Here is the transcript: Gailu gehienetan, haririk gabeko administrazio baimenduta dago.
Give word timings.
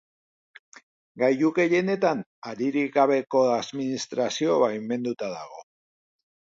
Gailu 1.23 1.51
gehienetan, 1.59 2.25
haririk 2.51 2.91
gabeko 2.99 3.45
administrazio 3.61 4.61
baimenduta 4.67 5.35
dago. 5.41 5.67